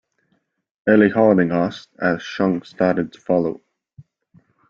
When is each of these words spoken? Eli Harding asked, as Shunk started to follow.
Eli 0.87 1.09
Harding 1.09 1.51
asked, 1.51 1.91
as 1.99 2.23
Shunk 2.23 2.65
started 2.65 3.13
to 3.13 3.21
follow. 3.21 3.61